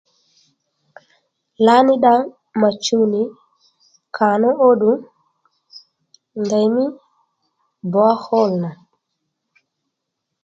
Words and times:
Lǎní 1.65 1.93
dda 1.99 2.13
mà 2.59 2.69
chuw 2.83 3.03
nì 3.13 3.21
kànó 4.15 4.49
ó 4.67 4.69
ddù 4.79 4.91
ndèymí 6.43 6.83
borehole 7.91 8.55
nà 8.63 8.69